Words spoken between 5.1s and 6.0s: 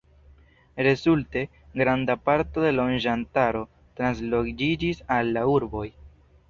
al la urboj.